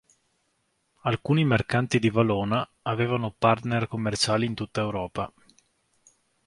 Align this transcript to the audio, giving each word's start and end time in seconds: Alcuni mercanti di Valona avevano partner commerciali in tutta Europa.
Alcuni 1.03 1.45
mercanti 1.45 1.99
di 1.99 2.09
Valona 2.09 2.67
avevano 2.81 3.29
partner 3.37 3.87
commerciali 3.87 4.47
in 4.47 4.55
tutta 4.55 4.81
Europa. 4.81 5.31